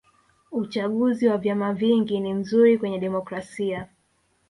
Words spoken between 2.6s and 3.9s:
kwenye demokrasia